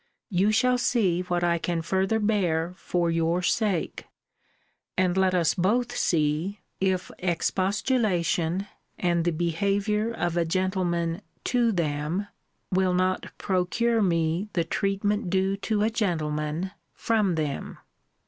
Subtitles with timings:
[0.31, 4.07] You shall see what I can further bear for your sake
[4.97, 8.65] and let us both see, if expostulation,
[8.97, 12.25] and the behaviour of a gentleman to them,
[12.71, 17.77] will not procure me the treatment due to a gentleman from them.